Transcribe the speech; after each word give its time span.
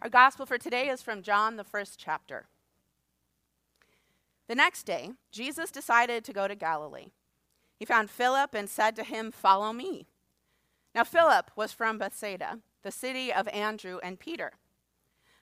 Our 0.00 0.08
gospel 0.08 0.46
for 0.46 0.58
today 0.58 0.88
is 0.88 1.02
from 1.02 1.22
John, 1.22 1.56
the 1.56 1.64
first 1.64 1.98
chapter. 1.98 2.46
The 4.46 4.54
next 4.54 4.84
day, 4.84 5.10
Jesus 5.32 5.72
decided 5.72 6.24
to 6.24 6.32
go 6.32 6.46
to 6.46 6.54
Galilee. 6.54 7.08
He 7.76 7.84
found 7.84 8.08
Philip 8.08 8.54
and 8.54 8.68
said 8.70 8.94
to 8.96 9.02
him, 9.02 9.32
Follow 9.32 9.72
me. 9.72 10.06
Now, 10.94 11.02
Philip 11.02 11.50
was 11.56 11.72
from 11.72 11.98
Bethsaida, 11.98 12.60
the 12.82 12.92
city 12.92 13.32
of 13.32 13.48
Andrew 13.48 13.98
and 14.00 14.20
Peter. 14.20 14.52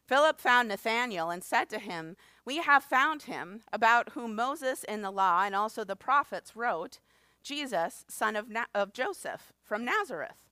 Philip 0.07 0.41
found 0.41 0.69
Nathanael 0.69 1.29
and 1.31 1.45
said 1.45 1.69
to 1.71 1.79
him, 1.79 2.17
We 2.47 2.59
have 2.59 2.83
found 2.83 3.25
him, 3.25 3.61
about 3.73 4.13
whom 4.13 4.35
Moses 4.35 4.85
in 4.85 5.03
the 5.03 5.11
law 5.11 5.43
and 5.45 5.55
also 5.55 5.85
the 5.85 5.97
prophets 5.97 6.57
wrote, 6.57 6.99
Jesus, 7.43 8.07
son 8.09 8.37
of, 8.37 8.49
Na- 8.49 8.65
of 8.75 8.95
Joseph, 8.95 9.53
from 9.63 9.85
Nazareth. 9.85 10.49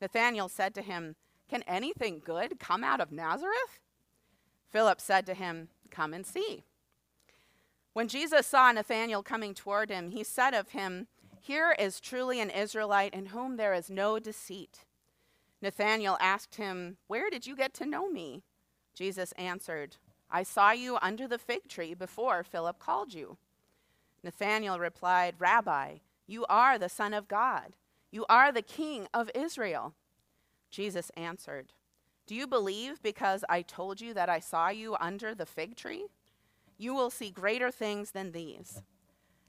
Nathanael 0.00 0.48
said 0.48 0.74
to 0.74 0.82
him, 0.82 1.14
can 1.48 1.62
anything 1.66 2.22
good 2.24 2.58
come 2.58 2.82
out 2.82 3.00
of 3.00 3.12
Nazareth? 3.12 3.80
Philip 4.70 5.00
said 5.00 5.26
to 5.26 5.34
him, 5.34 5.68
Come 5.90 6.12
and 6.12 6.26
see. 6.26 6.64
When 7.92 8.08
Jesus 8.08 8.46
saw 8.46 8.72
Nathanael 8.72 9.22
coming 9.22 9.54
toward 9.54 9.90
him, 9.90 10.10
he 10.10 10.24
said 10.24 10.52
of 10.52 10.70
him, 10.70 11.06
Here 11.40 11.76
is 11.78 12.00
truly 12.00 12.40
an 12.40 12.50
Israelite 12.50 13.14
in 13.14 13.26
whom 13.26 13.56
there 13.56 13.72
is 13.72 13.88
no 13.88 14.18
deceit. 14.18 14.84
Nathanael 15.62 16.18
asked 16.20 16.56
him, 16.56 16.96
Where 17.06 17.30
did 17.30 17.46
you 17.46 17.54
get 17.54 17.72
to 17.74 17.86
know 17.86 18.10
me? 18.10 18.42
Jesus 18.94 19.32
answered, 19.32 19.96
I 20.30 20.42
saw 20.42 20.72
you 20.72 20.98
under 21.00 21.28
the 21.28 21.38
fig 21.38 21.68
tree 21.68 21.94
before 21.94 22.42
Philip 22.42 22.78
called 22.80 23.14
you. 23.14 23.36
Nathanael 24.24 24.80
replied, 24.80 25.36
Rabbi, 25.38 25.98
you 26.26 26.44
are 26.46 26.78
the 26.78 26.88
Son 26.88 27.14
of 27.14 27.28
God. 27.28 27.76
You 28.10 28.24
are 28.28 28.50
the 28.50 28.62
King 28.62 29.06
of 29.14 29.30
Israel. 29.34 29.94
Jesus 30.74 31.12
answered, 31.16 31.72
Do 32.26 32.34
you 32.34 32.48
believe 32.48 33.00
because 33.00 33.44
I 33.48 33.62
told 33.62 34.00
you 34.00 34.12
that 34.14 34.28
I 34.28 34.40
saw 34.40 34.70
you 34.70 34.96
under 34.98 35.32
the 35.32 35.46
fig 35.46 35.76
tree? 35.76 36.06
You 36.76 36.94
will 36.94 37.10
see 37.10 37.30
greater 37.30 37.70
things 37.70 38.10
than 38.10 38.32
these. 38.32 38.82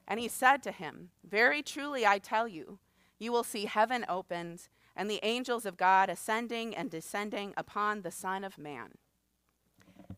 And 0.08 0.20
he 0.20 0.28
said 0.28 0.62
to 0.62 0.72
him, 0.72 1.10
Very 1.28 1.64
truly 1.64 2.06
I 2.06 2.20
tell 2.20 2.48
you, 2.48 2.78
you 3.18 3.32
will 3.32 3.44
see 3.44 3.66
heaven 3.66 4.06
opened 4.08 4.68
and 4.96 5.10
the 5.10 5.20
angels 5.24 5.66
of 5.66 5.78
God 5.78 6.12
ascending 6.12 6.76
and 6.76 6.92
descending 6.92 7.56
upon 7.58 8.04
the 8.04 8.12
Son 8.12 8.44
of 8.44 8.60
Man. 8.60 8.92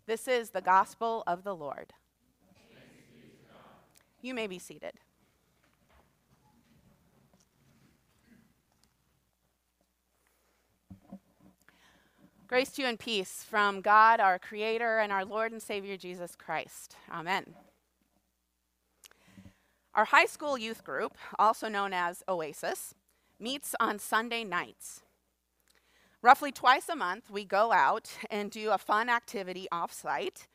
This 0.08 0.27
is 0.27 0.49
the 0.49 0.61
gospel 0.61 1.23
of 1.25 1.45
the 1.45 1.55
Lord. 1.55 1.94
You 4.21 4.33
may 4.33 4.47
be 4.47 4.59
seated. 4.59 4.99
Grace 12.48 12.70
to 12.72 12.81
you 12.81 12.88
and 12.88 12.98
peace 12.98 13.44
from 13.44 13.81
God, 13.81 14.22
our 14.22 14.40
Creator, 14.40 15.00
and 15.00 15.12
our 15.12 15.26
Lord 15.26 15.52
and 15.52 15.62
Savior 15.62 15.98
Jesus 15.98 16.34
Christ. 16.38 16.95
Amen. 17.12 17.56
Our 19.94 20.06
high 20.06 20.28
school 20.28 20.58
youth 20.58 20.81
group, 20.81 21.17
also 21.38 21.67
known 21.67 21.92
as 21.92 22.23
Oasis, 22.30 22.94
meets 23.38 23.76
on 23.81 24.00
Sunday 24.00 24.45
nights. 24.45 25.02
Roughly 26.22 26.54
twice 26.54 26.88
a 26.88 26.95
month, 26.95 27.30
we 27.30 27.44
go 27.44 27.73
out 27.73 28.12
and 28.31 28.50
do 28.50 28.72
a 28.72 28.78
fun 28.78 29.09
activity 29.09 29.67
off 29.70 29.92
site, 29.92 30.48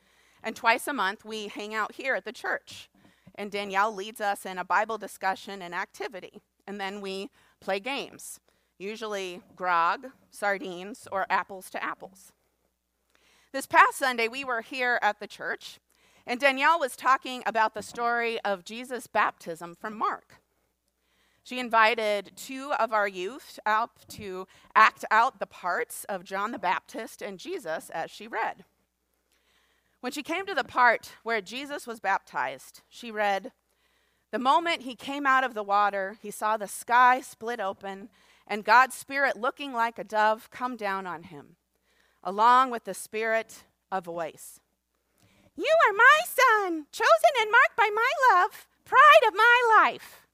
and 0.43 0.57
twice 0.57 0.89
a 0.89 0.95
month, 0.95 1.27
we 1.27 1.49
hang 1.49 1.75
out 1.75 1.97
here 1.97 2.15
at 2.15 2.25
the 2.25 2.33
church. 2.33 2.89
And 3.35 3.51
Danielle 3.51 3.95
leads 3.95 4.23
us 4.23 4.47
in 4.47 4.57
a 4.57 4.65
Bible 4.65 4.97
discussion 4.97 5.61
and 5.61 5.75
activity, 5.75 6.41
and 6.67 6.81
then 6.81 7.03
we 7.03 7.29
play 7.61 7.81
games 7.81 8.41
usually 8.83 9.41
grog, 9.55 10.09
sardines, 10.31 11.07
or 11.13 11.27
apples 11.31 11.71
to 11.71 11.83
apples. 11.83 12.33
This 13.53 13.67
past 13.67 13.97
Sunday, 13.97 14.29
we 14.29 14.45
were 14.45 14.63
here 14.63 14.99
at 15.03 15.21
the 15.21 15.27
church, 15.27 15.79
and 16.27 16.41
Danielle 16.41 16.81
was 16.81 16.97
talking 16.97 17.43
about 17.47 17.75
the 17.75 17.83
story 17.83 18.41
of 18.41 18.65
Jesus' 18.65 19.07
baptism 19.07 19.75
from 19.75 19.97
Mark. 19.97 20.43
She 21.45 21.59
invited 21.59 22.33
two 22.37 22.73
of 22.79 22.93
our 22.93 23.09
youth 23.09 23.59
up 23.67 23.99
to 24.11 24.47
act 24.75 25.05
out 25.11 25.39
the 25.39 25.47
parts 25.47 26.05
of 26.05 26.25
John 26.25 26.53
the 26.53 26.59
Baptist 26.59 27.21
and 27.21 27.39
Jesus 27.39 27.91
as 27.91 28.11
she 28.11 28.29
read. 28.29 28.65
When 30.01 30.13
she 30.13 30.23
came 30.23 30.47
to 30.47 30.55
the 30.55 30.65
part 30.65 31.13
where 31.23 31.41
Jesus 31.41 31.87
was 31.87 32.01
baptized, 32.01 32.83
she 32.89 33.11
read, 33.11 33.53
The 34.31 34.39
moment 34.39 34.83
he 34.83 34.95
came 34.95 35.27
out 35.27 35.45
of 35.45 35.55
the 35.55 35.63
water, 35.63 36.17
he 36.23 36.31
saw 36.31 36.57
the 36.57 36.69
sky 36.69 37.21
split 37.21 37.61
open 37.61 38.09
and 38.53 38.67
God's 38.67 38.95
Spirit 38.95 39.39
looking 39.39 39.73
like 39.73 39.99
a 39.99 40.05
dove 40.05 40.51
come 40.51 40.77
down 40.77 41.07
on 41.07 41.23
him, 41.23 41.57
along 42.23 42.71
with 42.71 42.85
the 42.85 42.93
Spirit 42.93 43.65
a 43.91 43.99
voice. 43.99 44.61
You 45.57 45.75
are 45.89 45.95
my 45.95 46.19
son, 46.27 46.85
chosen 46.93 47.33
and 47.41 47.51
marked 47.51 47.79
by 47.79 47.89
my 47.95 48.11
love, 48.31 48.67
pride 48.85 49.27
of 49.27 49.33
my 49.35 49.81
life. 49.81 50.27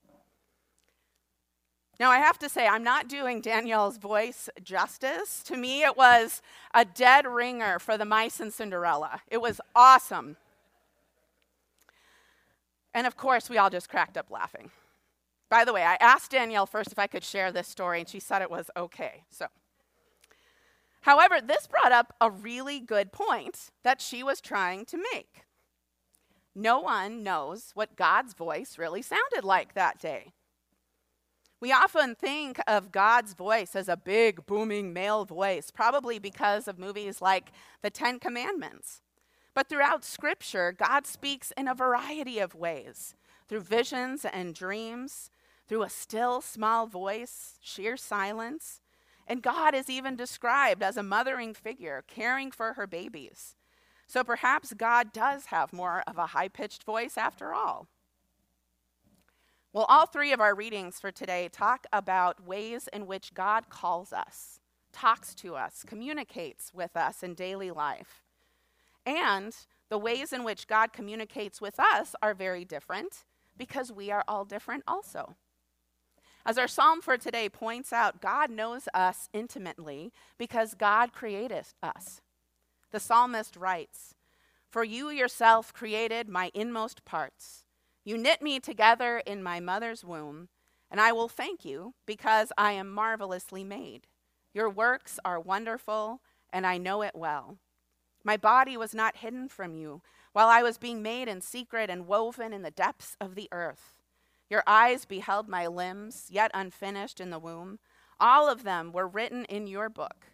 Now, 2.01 2.11
I 2.11 2.19
have 2.19 2.41
to 2.41 2.49
say, 2.49 2.67
I'm 2.67 2.83
not 2.83 3.09
doing 3.09 3.41
Danielle's 3.41 3.99
voice 3.99 4.49
justice. 4.65 5.45
To 5.45 5.57
me, 5.57 5.85
it 5.85 5.97
was 5.97 6.43
a 6.75 6.85
dead 6.85 7.25
ringer 7.25 7.79
for 7.79 7.97
the 7.97 8.05
mice 8.05 8.41
and 8.41 8.53
Cinderella. 8.53 9.21
It 9.29 9.41
was 9.41 9.61
awesome. 9.77 10.37
And 12.93 13.07
of 13.07 13.17
course, 13.17 13.49
we 13.49 13.59
all 13.59 13.71
just 13.71 13.89
cracked 13.89 14.17
up 14.17 14.29
laughing. 14.29 14.73
By 15.51 15.65
the 15.65 15.73
way, 15.73 15.83
I 15.83 15.97
asked 16.01 16.33
Danielle 16.33 16.67
first 16.67 16.93
if 16.93 16.99
I 16.99 17.07
could 17.07 17.25
share 17.25 17.51
this 17.51 17.69
story, 17.69 18.01
and 18.01 18.09
she 18.09 18.21
said 18.21 18.43
it 18.43 18.51
was 18.51 18.71
okay. 18.77 19.25
So, 19.31 19.47
however, 21.03 21.41
this 21.41 21.67
brought 21.67 21.93
up 21.93 22.15
a 22.21 22.31
really 22.31 22.81
good 22.81 23.13
point 23.13 23.71
that 23.83 24.01
she 24.01 24.23
was 24.23 24.41
trying 24.41 24.85
to 24.87 25.03
make. 25.13 25.45
No 26.55 26.81
one 26.81 27.23
knows 27.23 27.71
what 27.75 27.97
God's 27.97 28.35
voice 28.35 28.79
really 28.79 29.01
sounded 29.01 29.45
like 29.45 29.75
that 29.75 29.99
day. 29.99 30.33
We 31.61 31.73
often 31.73 32.15
think 32.15 32.61
of 32.69 32.93
God's 32.93 33.35
voice 33.35 33.75
as 33.75 33.89
a 33.89 33.97
big, 33.97 34.47
booming 34.47 34.93
male 34.93 35.25
voice, 35.25 35.71
probably 35.73 36.19
because 36.19 36.69
of 36.69 36.79
movies 36.79 37.21
like 37.21 37.51
The 37.83 37.91
Ten 37.91 38.21
Commandments. 38.21 39.03
But 39.55 39.69
throughout 39.69 40.05
Scripture, 40.05 40.73
God 40.73 41.05
speaks 41.07 41.53
in 41.57 41.67
a 41.67 41.75
variety 41.75 42.39
of 42.39 42.55
ways 42.55 43.17
through 43.49 43.63
visions 43.63 44.25
and 44.25 44.55
dreams, 44.55 45.31
through 45.69 45.83
a 45.83 45.91
still 45.91 46.41
small 46.41 46.87
voice, 46.87 47.59
sheer 47.61 47.97
silence. 47.97 48.81
And 49.27 49.43
God 49.43 49.75
is 49.75 49.91
even 49.91 50.17
described 50.17 50.83
as 50.83 50.97
a 50.97 51.03
mothering 51.03 51.53
figure 51.53 52.03
caring 52.09 52.51
for 52.51 52.73
her 52.73 52.87
babies. 52.87 53.55
So 54.07 54.25
perhaps 54.25 54.73
God 54.73 55.13
does 55.13 55.47
have 55.47 55.73
more 55.73 56.03
of 56.07 56.17
a 56.17 56.29
high 56.29 56.49
pitched 56.49 56.85
voice 56.85 57.19
after 57.19 57.53
all. 57.53 57.89
Well, 59.75 59.85
all 59.87 60.07
three 60.07 60.33
of 60.33 60.41
our 60.41 60.55
readings 60.55 60.99
for 60.99 61.13
today 61.13 61.51
talk 61.53 61.87
about 61.93 62.47
ways 62.47 62.89
in 62.91 63.07
which 63.07 63.35
God 63.35 63.69
calls 63.69 64.15
us, 64.15 64.61
talks 64.93 65.35
to 65.37 65.57
us, 65.57 65.85
communicates 65.87 66.73
with 66.73 66.97
us 66.97 67.23
in 67.23 67.35
daily 67.35 67.71
life. 67.71 68.25
And 69.05 69.55
the 69.91 69.99
ways 69.99 70.33
in 70.33 70.43
which 70.43 70.67
God 70.67 70.95
communicates 70.95 71.61
with 71.61 71.79
us 71.79 72.15
are 72.23 72.33
very 72.33 72.65
different 72.65 73.25
because 73.59 73.93
we 73.93 74.11
are 74.11 74.25
all 74.27 74.47
different 74.47 74.85
also. 74.89 75.37
As 76.47 76.57
our 76.57 76.69
psalm 76.69 77.01
for 77.01 77.17
today 77.17 77.49
points 77.49 77.93
out, 77.93 78.21
God 78.23 78.51
knows 78.51 78.89
us 78.95 79.29
intimately 79.33 80.13
because 80.39 80.75
God 80.75 81.13
created 81.13 81.67
us. 81.83 82.21
The 82.91 83.01
psalmist 83.01 83.57
writes, 83.57 84.15
For 84.71 84.83
you 84.83 85.11
yourself 85.11 85.73
created 85.73 86.29
my 86.29 86.51
inmost 86.55 87.05
parts. 87.05 87.65
You 88.05 88.17
knit 88.17 88.41
me 88.41 88.61
together 88.61 89.19
in 89.19 89.43
my 89.43 89.61
mother's 89.61 90.05
womb, 90.05 90.49
and 90.91 91.01
I 91.01 91.13
will 91.13 91.29
thank 91.29 91.65
you 91.65 91.95
because 92.07 92.51
I 92.57 92.73
am 92.73 92.91
marvelously 92.91 93.63
made. 93.63 94.07
Your 94.55 94.71
works 94.71 95.21
are 95.25 95.39
wonderful, 95.39 96.23
and 96.51 96.67
I 96.67 96.79
know 96.79 97.03
it 97.03 97.15
well. 97.15 97.59
My 98.25 98.37
body 98.37 98.77
was 98.77 98.95
not 98.95 99.19
hidden 99.19 99.49
from 99.49 99.75
you 99.75 100.01
while 100.33 100.49
I 100.49 100.63
was 100.63 100.79
being 100.79 101.03
made 101.03 101.29
in 101.29 101.41
secret 101.41 101.91
and 101.91 102.07
woven 102.07 102.53
in 102.53 102.63
the 102.63 102.71
depths 102.71 103.17
of 103.21 103.35
the 103.35 103.49
earth. 103.53 103.98
Your 104.51 104.63
eyes 104.67 105.05
beheld 105.05 105.49
my 105.49 105.67
limbs, 105.67 106.29
yet 106.31 106.51
unfinished 106.55 107.21
in 107.21 107.31
the 107.31 107.39
womb. 107.39 107.79
All 108.19 108.49
of 108.49 108.65
them 108.65 108.93
were 108.93 109.07
written 109.07 109.45
in 109.45 109.67
your 109.67 109.89
book. 109.89 110.27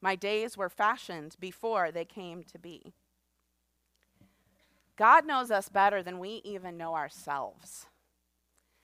My 0.00 0.16
days 0.16 0.56
were 0.56 0.68
fashioned 0.68 1.36
before 1.40 1.90
they 1.90 2.04
came 2.04 2.42
to 2.44 2.58
be. 2.58 2.92
God 4.96 5.26
knows 5.26 5.50
us 5.50 5.68
better 5.68 6.02
than 6.02 6.18
we 6.18 6.40
even 6.44 6.76
know 6.76 6.94
ourselves. 6.94 7.86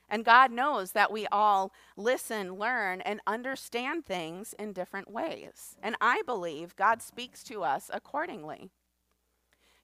And 0.09 0.25
God 0.25 0.51
knows 0.51 0.91
that 0.93 1.13
we 1.13 1.27
all 1.31 1.73
listen, 1.97 2.55
learn, 2.55 3.01
and 3.03 3.21
understand 3.29 4.05
things 4.05 4.55
in 4.59 4.73
different 4.73 5.09
ways. 5.09 5.77
And 5.83 5.95
I 6.01 6.23
believe 6.27 6.75
God 6.75 7.01
speaks 7.01 7.45
to 7.45 7.63
us 7.63 7.91
accordingly. 7.93 8.71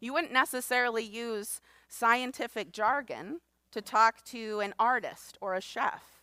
You 0.00 0.12
wouldn't 0.12 0.32
necessarily 0.32 1.04
use 1.04 1.60
scientific 1.88 2.72
jargon 2.72 3.40
to 3.72 3.80
talk 3.80 4.24
to 4.26 4.60
an 4.60 4.74
artist 4.78 5.38
or 5.40 5.54
a 5.54 5.60
chef. 5.60 6.22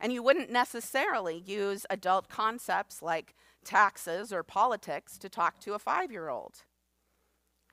And 0.00 0.12
you 0.12 0.22
wouldn't 0.22 0.50
necessarily 0.50 1.42
use 1.46 1.84
adult 1.90 2.28
concepts 2.28 3.02
like 3.02 3.34
taxes, 3.64 4.32
or 4.32 4.42
politics 4.42 5.18
to 5.18 5.28
talk 5.28 5.60
to 5.60 5.74
a 5.74 5.78
five 5.78 6.10
year 6.10 6.28
old. 6.28 6.64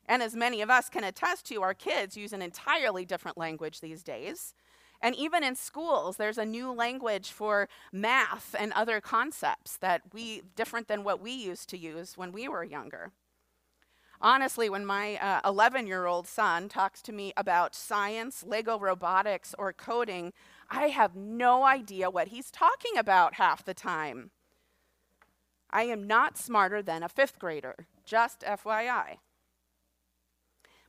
And 0.08 0.24
as 0.24 0.36
many 0.36 0.62
of 0.62 0.70
us 0.70 0.90
can 0.90 1.04
attest 1.04 1.46
to, 1.48 1.62
our 1.62 1.74
kids 1.74 2.16
use 2.16 2.34
an 2.34 2.42
entirely 2.42 3.06
different 3.06 3.38
language 3.38 3.82
these 3.82 4.04
days. 4.04 4.54
And 5.02 5.16
even 5.16 5.44
in 5.44 5.56
schools, 5.56 6.18
there's 6.18 6.38
a 6.38 6.46
new 6.46 6.72
language 6.72 7.30
for 7.30 7.70
math 7.92 8.56
and 8.58 8.74
other 8.74 9.00
concepts 9.00 9.78
that 9.78 10.02
we 10.14 10.42
different 10.56 10.88
than 10.88 11.04
what 11.04 11.22
we 11.22 11.32
used 11.32 11.70
to 11.70 11.78
use 11.78 12.18
when 12.18 12.32
we 12.32 12.48
were 12.48 12.64
younger. 12.64 13.12
Honestly, 14.20 14.70
when 14.70 14.86
my 14.86 15.42
11 15.46 15.86
uh, 15.86 15.88
year 15.88 16.06
old 16.06 16.28
son 16.28 16.70
talks 16.70 17.02
to 17.04 17.12
me 17.12 17.34
about 17.38 17.76
science, 17.76 18.44
Lego 18.46 18.80
robotics, 18.80 19.54
or 19.60 19.72
coding, 19.74 20.34
I 20.70 20.88
have 20.88 21.16
no 21.16 21.64
idea 21.64 22.10
what 22.10 22.30
he's 22.30 22.50
talking 22.50 22.98
about 22.98 23.36
half 23.36 23.64
the 23.64 23.76
time. 23.76 24.32
I 25.70 25.84
am 25.84 26.08
not 26.08 26.38
smarter 26.38 26.82
than 26.82 27.04
a 27.04 27.10
fifth 27.10 27.38
grader, 27.38 27.76
just 28.06 28.42
FYI. 28.42 29.18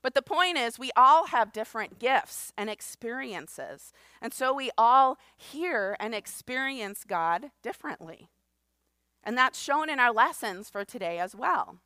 But 0.01 0.15
the 0.15 0.23
point 0.23 0.57
is, 0.57 0.79
we 0.79 0.93
all 0.97 1.27
have 1.27 1.53
different 1.53 1.99
gifts 1.99 2.53
and 2.57 2.71
experiences. 2.71 3.93
And 4.23 4.33
so 4.33 4.55
we 4.55 4.71
all 4.79 5.19
hear 5.37 5.97
and 5.99 6.15
experience 6.15 7.05
God 7.07 7.51
differently. 7.63 8.31
And 9.25 9.37
that's 9.37 9.61
shown 9.61 9.91
in 9.91 9.99
our 9.99 10.13
lessons 10.13 10.71
for 10.71 10.85
today 10.85 11.19
as 11.19 11.35
well. 11.35 11.79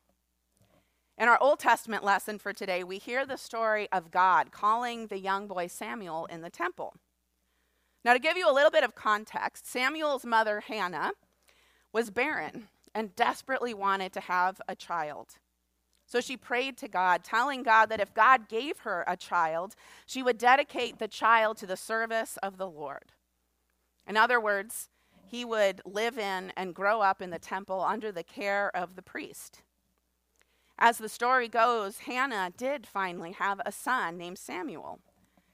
In 1.15 1.27
our 1.27 1.37
Old 1.39 1.59
Testament 1.59 2.03
lesson 2.03 2.39
for 2.39 2.53
today, 2.53 2.83
we 2.83 2.97
hear 2.97 3.23
the 3.23 3.37
story 3.37 3.87
of 3.91 4.09
God 4.09 4.51
calling 4.51 5.07
the 5.07 5.19
young 5.19 5.47
boy 5.47 5.67
Samuel 5.67 6.25
in 6.25 6.41
the 6.41 6.49
temple. 6.49 6.95
Now, 8.03 8.13
to 8.13 8.19
give 8.19 8.35
you 8.35 8.49
a 8.49 8.53
little 8.53 8.71
bit 8.71 8.83
of 8.83 8.95
context, 8.95 9.69
Samuel's 9.69 10.25
mother, 10.25 10.61
Hannah, 10.61 11.11
was 11.93 12.09
barren 12.09 12.67
and 12.95 13.15
desperately 13.15 13.75
wanted 13.75 14.11
to 14.13 14.21
have 14.21 14.59
a 14.67 14.75
child. 14.75 15.37
So 16.07 16.19
she 16.19 16.35
prayed 16.35 16.77
to 16.77 16.87
God, 16.87 17.23
telling 17.23 17.61
God 17.61 17.89
that 17.89 18.01
if 18.01 18.13
God 18.13 18.49
gave 18.49 18.79
her 18.79 19.05
a 19.07 19.15
child, 19.15 19.75
she 20.07 20.23
would 20.23 20.39
dedicate 20.39 20.97
the 20.97 21.07
child 21.07 21.57
to 21.57 21.67
the 21.67 21.77
service 21.77 22.37
of 22.41 22.57
the 22.57 22.69
Lord. 22.69 23.11
In 24.07 24.17
other 24.17 24.41
words, 24.41 24.89
he 25.27 25.45
would 25.45 25.79
live 25.85 26.17
in 26.17 26.51
and 26.57 26.75
grow 26.75 27.01
up 27.01 27.21
in 27.21 27.29
the 27.29 27.39
temple 27.39 27.81
under 27.81 28.11
the 28.11 28.23
care 28.23 28.75
of 28.75 28.95
the 28.95 29.01
priest. 29.03 29.61
As 30.85 30.97
the 30.97 31.07
story 31.07 31.47
goes, 31.47 31.99
Hannah 31.99 32.51
did 32.57 32.85
finally 32.85 33.31
have 33.31 33.61
a 33.65 33.71
son 33.71 34.17
named 34.17 34.37
Samuel, 34.37 34.99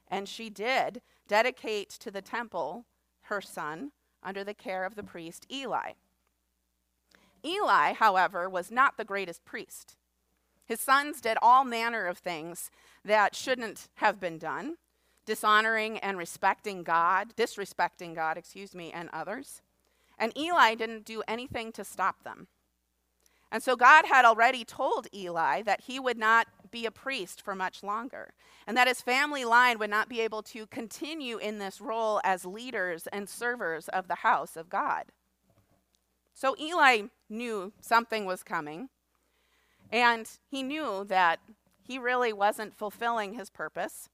and 0.08 0.28
she 0.28 0.50
did 0.50 1.04
dedicate 1.28 1.92
to 1.92 2.10
the 2.10 2.24
temple 2.24 2.86
her 3.26 3.40
son 3.40 3.92
under 4.24 4.44
the 4.44 4.56
care 4.56 4.86
of 4.86 4.96
the 4.96 5.04
priest 5.04 5.46
Eli. 5.52 5.92
Eli, 7.46 7.94
however, 7.94 8.50
was 8.50 8.72
not 8.72 8.98
the 8.98 9.06
greatest 9.06 9.46
priest. 9.46 9.98
His 10.66 10.82
sons 10.82 11.22
did 11.22 11.38
all 11.44 11.64
manner 11.64 12.08
of 12.08 12.18
things 12.18 12.72
that 13.06 13.36
shouldn't 13.36 13.88
have 13.98 14.20
been 14.20 14.40
done, 14.40 14.78
dishonoring 15.28 16.00
and 16.00 16.18
respecting 16.18 16.82
God, 16.82 17.36
disrespecting 17.36 18.16
God, 18.16 18.36
excuse 18.36 18.74
me, 18.74 18.92
and 18.92 19.10
others. 19.14 19.62
And 20.18 20.36
Eli 20.36 20.74
didn't 20.74 21.06
do 21.06 21.22
anything 21.28 21.72
to 21.74 21.84
stop 21.84 22.24
them. 22.24 22.48
And 23.52 23.64
so 23.64 23.76
God 23.76 24.06
had 24.06 24.26
already 24.26 24.64
told 24.64 25.08
Eli 25.14 25.64
that 25.64 25.82
he 25.82 26.00
would 26.00 26.18
not 26.18 26.48
be 26.72 26.86
a 26.86 26.92
priest 26.92 27.42
for 27.42 27.56
much 27.56 27.82
longer, 27.82 28.34
and 28.68 28.78
that 28.78 28.88
his 28.88 29.02
family 29.02 29.44
line 29.44 29.80
would 29.80 29.90
not 29.90 30.08
be 30.08 30.22
able 30.22 30.44
to 30.44 30.68
continue 30.68 31.38
in 31.38 31.58
this 31.58 31.82
role 31.82 32.22
as 32.24 32.46
leaders 32.46 33.08
and 33.08 33.28
servers 33.28 33.88
of 33.88 34.08
the 34.08 34.16
house 34.16 34.56
of 34.56 34.70
God. 34.70 35.06
So 36.34 36.56
Eli 36.60 37.08
knew 37.28 37.74
something 37.82 38.26
was 38.26 38.44
coming, 38.44 38.90
and 39.92 40.30
he 40.48 40.62
knew 40.62 41.04
that 41.06 41.40
he 41.82 41.98
really 41.98 42.32
wasn't 42.32 42.78
fulfilling 42.78 43.34
his 43.34 43.50
purpose. 43.50 44.10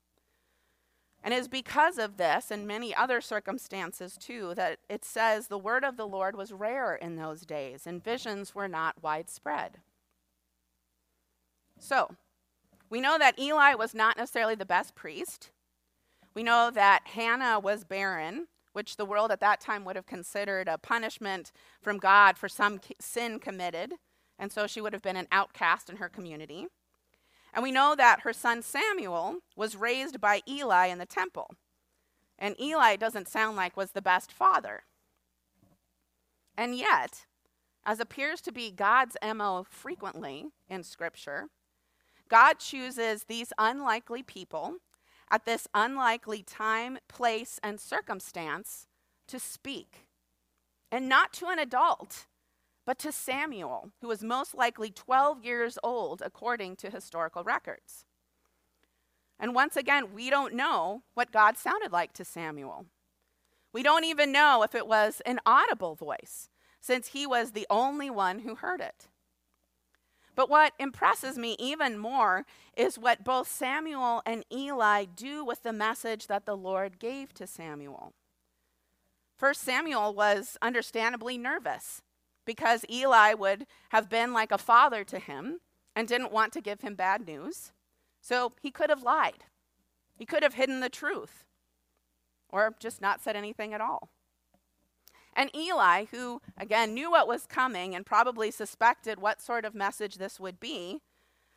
And 1.26 1.34
it 1.34 1.38
is 1.38 1.48
because 1.48 1.98
of 1.98 2.18
this 2.18 2.52
and 2.52 2.68
many 2.68 2.94
other 2.94 3.20
circumstances 3.20 4.16
too 4.16 4.54
that 4.56 4.78
it 4.88 5.04
says 5.04 5.48
the 5.48 5.58
word 5.58 5.84
of 5.84 5.98
the 5.98 6.08
Lord 6.08 6.36
was 6.36 6.54
rare 6.54 6.94
in 6.94 7.16
those 7.16 7.42
days 7.42 7.88
and 7.88 8.04
visions 8.04 8.54
were 8.54 8.68
not 8.68 9.02
widespread. 9.02 9.80
So, 11.80 12.16
we 12.92 13.02
know 13.02 13.18
that 13.18 13.40
Eli 13.40 13.74
was 13.74 13.96
not 13.96 14.18
necessarily 14.18 14.54
the 14.54 14.68
best 14.68 14.94
priest. 14.94 15.50
We 16.36 16.44
know 16.44 16.70
that 16.72 17.08
Hannah 17.08 17.60
was 17.60 17.84
barren, 17.84 18.46
which 18.74 18.96
the 18.96 19.06
world 19.06 19.32
at 19.32 19.40
that 19.40 19.60
time 19.60 19.84
would 19.84 19.96
have 19.96 20.06
considered 20.06 20.68
a 20.68 20.78
punishment 20.78 21.52
from 21.82 21.98
God 21.98 22.38
for 22.38 22.48
some 22.48 22.80
sin 23.02 23.40
committed 23.40 23.96
and 24.38 24.52
so 24.52 24.68
she 24.68 24.82
would 24.82 24.94
have 24.94 25.02
been 25.02 25.16
an 25.16 25.28
outcast 25.32 25.90
in 25.90 25.98
her 25.98 26.10
community. 26.10 26.68
And 27.56 27.64
we 27.64 27.72
know 27.72 27.96
that 27.96 28.20
her 28.22 28.34
son 28.34 28.62
Samuel 28.62 29.38
was 29.56 29.78
raised 29.78 30.20
by 30.20 30.42
Eli 30.48 30.88
in 30.88 30.98
the 30.98 31.06
temple. 31.06 31.56
And 32.38 32.60
Eli 32.60 32.98
doesn't 32.98 33.30
sound 33.30 33.56
like 33.56 33.78
was 33.78 33.92
the 33.92 34.02
best 34.02 34.30
father. 34.30 34.84
And 36.58 36.76
yet, 36.76 37.26
as 37.86 38.02
appears 38.02 38.42
to 38.42 38.52
be 38.52 38.72
God's 38.72 39.16
MO 39.24 39.66
frequently 39.70 40.48
in 40.70 40.84
Scripture, 40.84 41.48
God 42.30 42.60
chooses 42.60 43.24
these 43.24 43.54
unlikely 43.58 44.22
people 44.22 44.76
at 45.32 45.46
this 45.46 45.68
unlikely 45.74 46.44
time, 46.44 46.98
place, 47.08 47.58
and 47.64 47.80
circumstance 47.80 48.88
to 49.28 49.40
speak. 49.40 50.08
And 50.92 51.08
not 51.08 51.32
to 51.34 51.48
an 51.48 51.60
adult, 51.60 52.26
but 52.86 53.00
to 53.00 53.12
Samuel, 53.12 53.92
who 54.02 54.08
was 54.08 54.24
most 54.24 54.54
likely 54.54 54.92
12 54.92 55.44
years 55.44 55.78
old 55.84 56.22
according 56.24 56.76
to 56.78 56.90
historical 56.90 57.44
records. 57.44 58.06
And 59.40 59.56
once 59.56 59.76
again, 59.76 60.14
we 60.14 60.30
don't 60.30 60.54
know 60.54 61.04
what 61.14 61.32
God 61.32 61.58
sounded 61.58 61.92
like 61.92 62.14
to 62.14 62.26
Samuel. 62.26 62.86
We 63.74 63.84
don't 63.84 64.06
even 64.06 64.32
know 64.32 64.64
if 64.64 64.74
it 64.74 64.88
was 64.88 65.22
an 65.26 65.40
audible 65.46 65.96
voice, 65.96 66.50
since 66.80 67.08
he 67.08 67.28
was 67.28 67.52
the 67.52 67.68
only 67.70 68.10
one 68.10 68.40
who 68.40 68.56
heard 68.56 68.80
it. 68.80 69.08
But 70.36 70.50
what 70.50 70.74
impresses 70.80 71.38
me 71.38 71.56
even 71.60 71.98
more 71.98 72.46
is 72.78 73.00
what 73.00 73.24
both 73.24 73.50
Samuel 73.50 74.22
and 74.26 74.46
Eli 74.52 75.06
do 75.06 75.44
with 75.44 75.64
the 75.64 75.74
message 75.74 76.28
that 76.28 76.46
the 76.46 76.58
Lord 76.58 77.00
gave 77.00 77.34
to 77.34 77.48
Samuel. 77.48 78.14
First, 79.38 79.62
Samuel 79.62 80.14
was 80.14 80.58
understandably 80.62 81.38
nervous 81.38 82.02
because 82.46 82.86
Eli 82.90 83.34
would 83.34 83.66
have 83.90 84.10
been 84.10 84.34
like 84.34 84.52
a 84.52 84.58
father 84.58 85.04
to 85.04 85.20
him 85.20 85.60
and 85.96 86.08
didn't 86.08 86.32
want 86.32 86.54
to 86.54 86.62
give 86.62 86.82
him 86.82 86.96
bad 86.96 87.26
news. 87.26 87.72
So 88.22 88.54
he 88.62 88.72
could 88.72 88.90
have 88.90 89.04
lied. 89.04 89.46
He 90.16 90.26
could 90.26 90.44
have 90.44 90.54
hidden 90.54 90.80
the 90.80 90.90
truth 90.90 91.46
or 92.50 92.76
just 92.80 93.02
not 93.02 93.22
said 93.22 93.36
anything 93.36 93.74
at 93.74 93.82
all. 93.82 94.10
And 95.36 95.54
Eli, 95.54 96.06
who 96.12 96.42
again 96.58 96.94
knew 96.94 97.12
what 97.12 97.28
was 97.28 97.46
coming 97.46 97.94
and 97.94 98.06
probably 98.06 98.50
suspected 98.52 99.20
what 99.20 99.42
sort 99.42 99.66
of 99.66 99.76
message 99.76 100.16
this 100.16 100.40
would 100.40 100.60
be, 100.60 101.02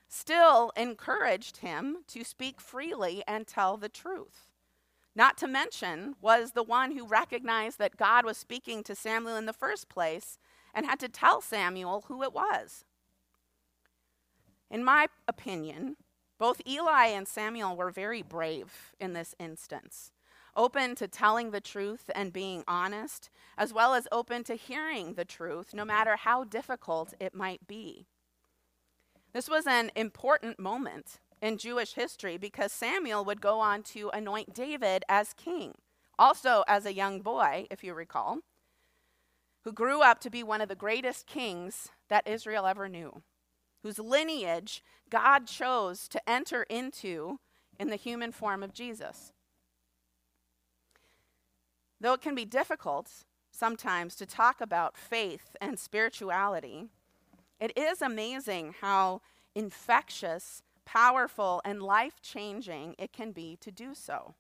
still 0.09 0.73
encouraged 0.77 1.59
him 1.59 1.99
to 2.09 2.25
speak 2.25 2.61
freely 2.61 3.23
and 3.29 3.47
tell 3.47 3.77
the 3.77 3.89
truth. 3.89 4.49
Not 5.15 5.37
to 5.39 5.47
mention, 5.47 6.15
was 6.21 6.53
the 6.53 6.63
one 6.63 6.93
who 6.93 7.07
recognized 7.07 7.79
that 7.79 7.97
God 7.97 8.25
was 8.25 8.37
speaking 8.37 8.83
to 8.85 8.95
Samuel 8.95 9.37
in 9.37 9.47
the 9.47 9.53
first 9.53 9.89
place 9.89 10.39
and 10.75 10.87
had 10.87 11.01
to 11.01 11.09
tell 11.09 11.41
Samuel 11.41 12.05
who 12.09 12.23
it 12.23 12.33
was. 12.33 12.85
In 14.71 14.85
my 14.85 15.09
opinion, 15.27 15.97
both 16.39 16.61
Eli 16.67 17.07
and 17.07 17.27
Samuel 17.27 17.77
were 17.77 17.91
very 17.91 18.23
brave 18.23 18.95
in 19.01 19.13
this 19.13 19.35
instance, 19.39 20.13
open 20.55 20.95
to 20.97 21.09
telling 21.09 21.51
the 21.51 21.61
truth 21.61 22.11
and 22.15 22.33
being 22.33 22.65
honest, 22.69 23.31
as 23.57 23.73
well 23.73 23.95
as 23.95 24.07
open 24.13 24.45
to 24.45 24.55
hearing 24.55 25.15
the 25.15 25.25
truth, 25.25 25.75
no 25.75 25.85
matter 25.85 26.17
how 26.17 26.45
difficult 26.45 27.15
it 27.19 27.35
might 27.35 27.67
be. 27.67 28.07
This 29.33 29.49
was 29.49 29.67
an 29.67 29.91
important 29.97 30.59
moment 30.59 31.19
in 31.41 31.59
Jewish 31.59 31.95
history 31.95 32.37
because 32.37 32.73
Samuel 32.73 33.25
would 33.25 33.41
go 33.41 33.61
on 33.61 33.83
to 33.85 34.11
anoint 34.11 34.55
David 34.55 35.05
as 35.09 35.33
king, 35.33 35.75
also 36.19 36.63
as 36.69 36.87
a 36.87 36.95
young 36.95 37.21
boy, 37.21 37.67
if 37.71 37.83
you 37.83 37.95
recall 37.95 38.39
who 39.69 39.73
grew 39.75 40.01
up 40.01 40.19
to 40.19 40.31
be 40.31 40.43
one 40.43 40.63
of 40.63 40.69
the 40.71 40.75
greatest 40.75 41.27
kings 41.27 41.91
that 42.09 42.27
Israel 42.27 42.65
ever 42.65 42.89
knew, 42.89 43.21
whose 43.83 43.99
lineage 43.99 44.83
God 45.11 45.47
chose 45.47 46.09
to 46.09 46.27
enter 46.27 46.63
into 46.71 47.39
in 47.79 47.91
the 47.91 47.97
human 47.97 48.33
form 48.33 48.63
of 48.63 48.73
Jesus. 48.73 49.35
Though 52.01 52.15
it 52.15 52.23
can 52.23 52.35
be 52.35 52.47
difficult 52.47 53.11
sometimes 53.51 54.15
to 54.15 54.25
talk 54.25 54.63
about 54.63 54.97
faith 54.97 55.55
and 55.61 55.79
spirituality, 55.79 56.87
it 57.61 57.77
is 57.77 58.01
amazing 58.01 58.75
how 58.81 59.21
infectious, 59.55 60.63
powerful, 60.87 61.61
and 61.63 61.83
life 61.83 62.23
changing 62.23 62.95
it 62.99 63.13
can 63.13 63.33
be 63.33 63.59
to 63.61 63.71
do 63.71 63.95
so. 63.95 64.35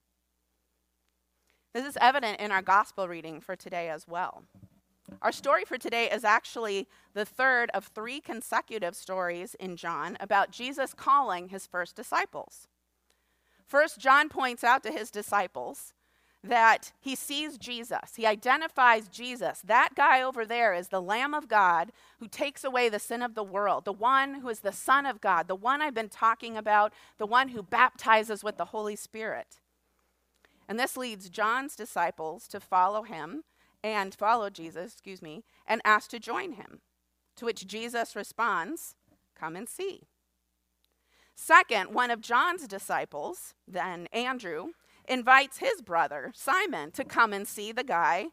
This 1.74 1.84
is 1.84 1.98
evident 2.00 2.40
in 2.40 2.50
our 2.50 2.62
gospel 2.62 3.08
reading 3.08 3.42
for 3.42 3.56
today 3.56 3.90
as 3.90 4.08
well. 4.08 4.44
Our 5.22 5.32
story 5.32 5.64
for 5.64 5.78
today 5.78 6.10
is 6.10 6.24
actually 6.24 6.86
the 7.14 7.24
third 7.24 7.70
of 7.74 7.86
three 7.86 8.20
consecutive 8.20 8.94
stories 8.94 9.54
in 9.58 9.76
John 9.76 10.16
about 10.20 10.50
Jesus 10.50 10.94
calling 10.94 11.48
his 11.48 11.66
first 11.66 11.96
disciples. 11.96 12.68
First, 13.66 13.98
John 13.98 14.28
points 14.28 14.64
out 14.64 14.82
to 14.84 14.92
his 14.92 15.10
disciples 15.10 15.92
that 16.44 16.92
he 17.00 17.14
sees 17.14 17.58
Jesus. 17.58 18.14
He 18.16 18.24
identifies 18.24 19.08
Jesus. 19.08 19.60
That 19.64 19.90
guy 19.96 20.22
over 20.22 20.46
there 20.46 20.72
is 20.72 20.88
the 20.88 21.02
Lamb 21.02 21.34
of 21.34 21.48
God 21.48 21.90
who 22.20 22.28
takes 22.28 22.62
away 22.62 22.88
the 22.88 23.00
sin 23.00 23.22
of 23.22 23.34
the 23.34 23.42
world, 23.42 23.84
the 23.84 23.92
one 23.92 24.34
who 24.34 24.48
is 24.48 24.60
the 24.60 24.72
Son 24.72 25.04
of 25.04 25.20
God, 25.20 25.48
the 25.48 25.56
one 25.56 25.82
I've 25.82 25.94
been 25.94 26.08
talking 26.08 26.56
about, 26.56 26.92
the 27.18 27.26
one 27.26 27.48
who 27.48 27.62
baptizes 27.62 28.44
with 28.44 28.56
the 28.56 28.66
Holy 28.66 28.96
Spirit. 28.96 29.58
And 30.68 30.78
this 30.78 30.96
leads 30.96 31.28
John's 31.28 31.74
disciples 31.74 32.46
to 32.48 32.60
follow 32.60 33.02
him 33.02 33.42
and 33.82 34.14
follow 34.14 34.50
Jesus, 34.50 34.92
excuse 34.92 35.22
me, 35.22 35.44
and 35.66 35.80
ask 35.84 36.10
to 36.10 36.18
join 36.18 36.52
him. 36.52 36.80
To 37.36 37.44
which 37.44 37.66
Jesus 37.66 38.16
responds, 38.16 38.96
Come 39.38 39.54
and 39.54 39.68
see. 39.68 40.08
Second, 41.34 41.94
one 41.94 42.10
of 42.10 42.20
John's 42.20 42.66
disciples, 42.66 43.54
then 43.66 44.08
Andrew, 44.12 44.70
invites 45.08 45.58
his 45.58 45.80
brother, 45.80 46.32
Simon, 46.34 46.90
to 46.92 47.04
come 47.04 47.32
and 47.32 47.46
see 47.46 47.70
the 47.70 47.84
guy 47.84 48.26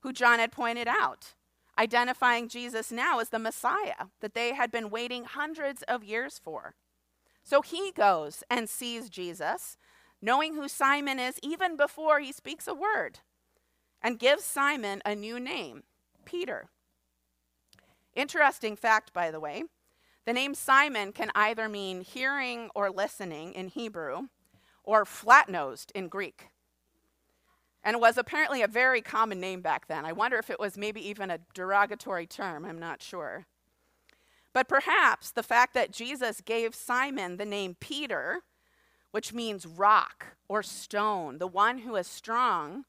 who 0.00 0.12
John 0.12 0.40
had 0.40 0.52
pointed 0.52 0.88
out, 0.88 1.34
identifying 1.78 2.48
Jesus 2.48 2.90
now 2.90 3.20
as 3.20 3.28
the 3.28 3.38
Messiah 3.38 4.06
that 4.20 4.34
they 4.34 4.54
had 4.54 4.70
been 4.70 4.90
waiting 4.90 5.24
hundreds 5.24 5.82
of 5.84 6.04
years 6.04 6.40
for. 6.42 6.74
So 7.44 7.62
he 7.62 7.92
goes 7.92 8.42
and 8.50 8.68
sees 8.68 9.08
Jesus, 9.08 9.78
knowing 10.20 10.54
who 10.54 10.68
Simon 10.68 11.18
is 11.18 11.38
even 11.42 11.76
before 11.76 12.18
he 12.18 12.32
speaks 12.32 12.66
a 12.66 12.74
word 12.74 13.20
and 14.02 14.18
gives 14.18 14.44
Simon 14.44 15.02
a 15.04 15.14
new 15.14 15.40
name, 15.40 15.82
Peter. 16.24 16.66
Interesting 18.14 18.76
fact, 18.76 19.12
by 19.12 19.30
the 19.30 19.40
way 19.40 19.64
the 20.28 20.34
name 20.34 20.52
Simon 20.52 21.12
can 21.12 21.30
either 21.34 21.70
mean 21.70 22.02
hearing 22.02 22.68
or 22.74 22.90
listening 22.90 23.54
in 23.54 23.68
Hebrew, 23.68 24.28
or 24.84 25.06
flat 25.06 25.48
nosed 25.48 25.90
in 25.94 26.08
Greek. 26.08 26.48
And 27.82 27.94
it 27.94 28.00
was 28.00 28.18
apparently 28.18 28.60
a 28.60 28.68
very 28.68 29.00
common 29.00 29.40
name 29.40 29.62
back 29.62 29.86
then. 29.86 30.04
I 30.04 30.12
wonder 30.12 30.36
if 30.36 30.50
it 30.50 30.60
was 30.60 30.76
maybe 30.76 31.00
even 31.08 31.30
a 31.30 31.38
derogatory 31.54 32.26
term, 32.26 32.66
I'm 32.66 32.78
not 32.78 33.00
sure. 33.00 33.46
But 34.52 34.68
perhaps 34.68 35.30
the 35.30 35.42
fact 35.42 35.72
that 35.72 35.92
Jesus 35.92 36.42
gave 36.42 36.74
Simon 36.74 37.38
the 37.38 37.46
name 37.46 37.76
Peter, 37.80 38.40
which 39.12 39.32
means 39.32 39.64
rock 39.64 40.36
or 40.46 40.62
stone, 40.62 41.38
the 41.38 41.46
one 41.46 41.78
who 41.78 41.96
is 41.96 42.06
strong, 42.06 42.84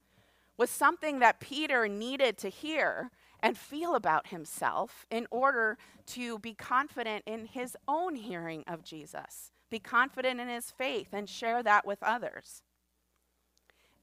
was 0.59 0.69
something 0.69 1.19
that 1.19 1.39
Peter 1.39 1.87
needed 1.87 2.37
to 2.37 2.49
hear 2.49 3.09
and 3.39 3.57
feel 3.57 3.95
about 3.95 4.27
himself 4.27 5.05
in 5.09 5.25
order 5.31 5.77
to 6.05 6.37
be 6.39 6.53
confident 6.53 7.23
in 7.25 7.45
his 7.45 7.77
own 7.87 8.15
hearing 8.15 8.65
of 8.67 8.83
Jesus, 8.83 9.53
be 9.69 9.79
confident 9.79 10.41
in 10.41 10.49
his 10.49 10.69
faith, 10.69 11.07
and 11.13 11.29
share 11.29 11.63
that 11.63 11.87
with 11.87 12.03
others. 12.03 12.61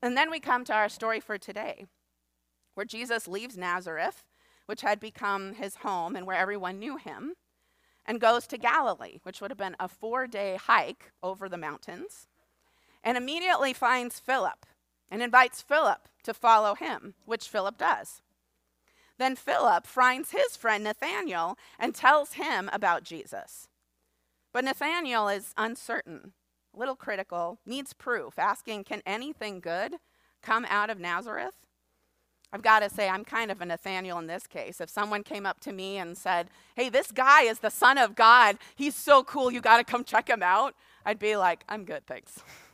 And 0.00 0.16
then 0.16 0.30
we 0.30 0.40
come 0.40 0.64
to 0.64 0.72
our 0.72 0.88
story 0.88 1.20
for 1.20 1.36
today, 1.36 1.84
where 2.72 2.86
Jesus 2.86 3.28
leaves 3.28 3.58
Nazareth, 3.58 4.25
which 4.64 4.80
had 4.80 4.98
become 4.98 5.52
his 5.52 5.76
home 5.76 6.16
and 6.16 6.26
where 6.26 6.38
everyone 6.38 6.78
knew 6.78 6.96
him, 6.96 7.34
and 8.06 8.18
goes 8.18 8.46
to 8.46 8.56
Galilee, 8.56 9.18
which 9.25 9.42
would 9.42 9.50
have 9.50 9.58
been 9.58 9.76
a 9.78 9.88
four 9.88 10.26
day 10.26 10.56
hike 10.56 11.12
over 11.22 11.50
the 11.50 11.58
mountains, 11.58 12.28
and 13.04 13.18
immediately 13.18 13.75
finds 13.75 14.18
Philip 14.18 14.64
and 15.10 15.22
invites 15.22 15.62
Philip 15.62 16.08
to 16.25 16.34
follow 16.34 16.75
him, 16.75 17.14
which 17.25 17.48
Philip 17.48 17.78
does. 17.78 18.22
Then 19.18 19.36
Philip 19.36 19.86
finds 19.86 20.30
his 20.30 20.56
friend 20.56 20.84
Nathanael 20.84 21.56
and 21.78 21.94
tells 21.94 22.34
him 22.34 22.68
about 22.72 23.04
Jesus. 23.04 23.68
But 24.52 24.64
Nathanael 24.64 25.28
is 25.28 25.54
uncertain, 25.56 26.32
a 26.75 26.78
little 26.78 26.96
critical, 26.96 27.58
needs 27.66 27.92
proof, 27.92 28.38
asking, 28.38 28.84
Can 28.84 29.02
anything 29.06 29.60
good 29.60 29.96
come 30.42 30.66
out 30.68 30.90
of 30.90 30.98
Nazareth? 30.98 31.54
I've 32.52 32.62
got 32.62 32.80
to 32.80 32.90
say, 32.90 33.08
I'm 33.08 33.25
kind 33.25 33.50
of 33.50 33.60
a 33.60 33.66
Nathanael 33.66 34.18
in 34.18 34.28
this 34.28 34.46
case. 34.46 34.80
If 34.80 34.88
someone 34.88 35.22
came 35.22 35.46
up 35.46 35.60
to 35.60 35.72
me 35.72 35.98
and 35.98 36.16
said, 36.16 36.48
Hey, 36.75 36.88
this 36.88 37.10
guy 37.10 37.42
is 37.42 37.58
the 37.58 37.70
Son 37.70 37.98
of 37.98 38.14
God, 38.14 38.58
he's 38.75 38.94
so 38.94 39.25
cool, 39.25 39.50
you 39.50 39.60
got 39.60 39.78
to 39.78 39.84
come 39.84 40.04
check 40.04 40.28
him 40.28 40.42
out, 40.42 40.75
I'd 41.04 41.18
be 41.18 41.36
like, 41.36 41.64
I'm 41.68 41.84
good, 41.84 42.06
thanks. 42.06 42.40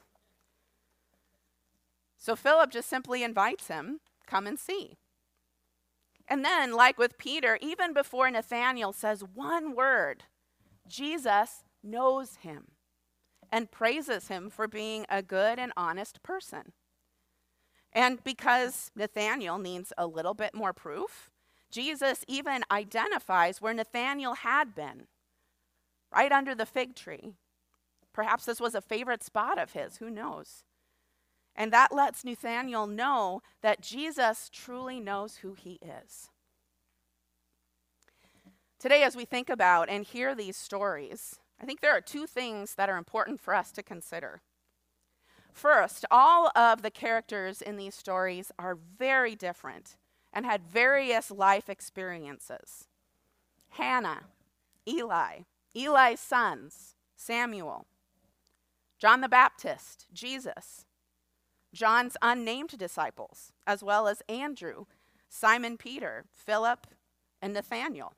So 2.22 2.36
Philip 2.36 2.70
just 2.70 2.88
simply 2.88 3.24
invites 3.24 3.66
him, 3.66 3.98
come 4.28 4.46
and 4.46 4.56
see. 4.56 4.96
And 6.28 6.44
then, 6.44 6.72
like 6.72 6.96
with 6.96 7.18
Peter, 7.18 7.58
even 7.60 7.92
before 7.92 8.30
Nathanael 8.30 8.92
says 8.92 9.24
one 9.34 9.74
word, 9.74 10.22
Jesus 10.86 11.64
knows 11.82 12.36
him 12.36 12.68
and 13.50 13.72
praises 13.72 14.28
him 14.28 14.50
for 14.50 14.68
being 14.68 15.04
a 15.08 15.20
good 15.20 15.58
and 15.58 15.72
honest 15.76 16.22
person. 16.22 16.72
And 17.92 18.22
because 18.22 18.92
Nathanael 18.94 19.58
needs 19.58 19.92
a 19.98 20.06
little 20.06 20.34
bit 20.34 20.54
more 20.54 20.72
proof, 20.72 21.28
Jesus 21.72 22.24
even 22.28 22.62
identifies 22.70 23.60
where 23.60 23.74
Nathanael 23.74 24.34
had 24.34 24.76
been, 24.76 25.08
right 26.14 26.30
under 26.30 26.54
the 26.54 26.66
fig 26.66 26.94
tree. 26.94 27.32
Perhaps 28.12 28.44
this 28.44 28.60
was 28.60 28.76
a 28.76 28.80
favorite 28.80 29.24
spot 29.24 29.58
of 29.58 29.72
his, 29.72 29.96
who 29.96 30.08
knows? 30.08 30.62
And 31.54 31.72
that 31.72 31.92
lets 31.92 32.24
Nathanael 32.24 32.86
know 32.86 33.42
that 33.60 33.82
Jesus 33.82 34.48
truly 34.52 35.00
knows 35.00 35.36
who 35.36 35.54
he 35.54 35.78
is. 35.82 36.30
Today, 38.78 39.02
as 39.02 39.14
we 39.14 39.24
think 39.24 39.48
about 39.48 39.88
and 39.88 40.04
hear 40.04 40.34
these 40.34 40.56
stories, 40.56 41.38
I 41.60 41.64
think 41.64 41.80
there 41.80 41.92
are 41.92 42.00
two 42.00 42.26
things 42.26 42.74
that 42.74 42.88
are 42.88 42.96
important 42.96 43.40
for 43.40 43.54
us 43.54 43.70
to 43.72 43.82
consider. 43.82 44.40
First, 45.52 46.04
all 46.10 46.50
of 46.56 46.82
the 46.82 46.90
characters 46.90 47.62
in 47.62 47.76
these 47.76 47.94
stories 47.94 48.50
are 48.58 48.74
very 48.74 49.36
different 49.36 49.96
and 50.32 50.46
had 50.46 50.62
various 50.66 51.30
life 51.30 51.68
experiences. 51.68 52.88
Hannah, 53.68 54.22
Eli, 54.88 55.40
Eli's 55.76 56.20
sons, 56.20 56.96
Samuel, 57.14 57.86
John 58.98 59.20
the 59.20 59.28
Baptist, 59.28 60.06
Jesus, 60.12 60.86
John's 61.72 62.16
unnamed 62.20 62.76
disciples, 62.78 63.52
as 63.66 63.82
well 63.82 64.08
as 64.08 64.22
Andrew, 64.28 64.84
Simon 65.28 65.76
Peter, 65.76 66.24
Philip, 66.30 66.86
and 67.40 67.54
Nathanael. 67.54 68.14